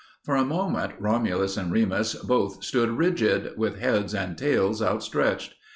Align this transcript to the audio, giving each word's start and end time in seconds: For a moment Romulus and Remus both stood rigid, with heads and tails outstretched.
For 0.23 0.35
a 0.35 0.43
moment 0.43 0.93
Romulus 0.97 1.57
and 1.57 1.71
Remus 1.71 2.15
both 2.15 2.63
stood 2.63 2.89
rigid, 2.89 3.55
with 3.55 3.77
heads 3.77 4.15
and 4.15 4.35
tails 4.35 4.81
outstretched. 4.81 5.53